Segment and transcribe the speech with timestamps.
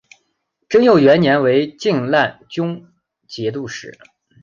[0.67, 2.87] 贞佑元年为静难军
[3.27, 3.99] 节度使。